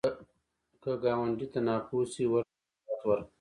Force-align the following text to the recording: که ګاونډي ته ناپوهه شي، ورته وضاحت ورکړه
که 0.81 0.91
ګاونډي 1.03 1.47
ته 1.53 1.59
ناپوهه 1.67 2.05
شي، 2.13 2.23
ورته 2.31 2.55
وضاحت 2.63 3.01
ورکړه 3.05 3.25